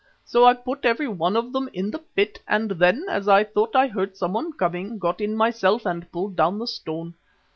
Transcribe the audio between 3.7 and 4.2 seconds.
I heard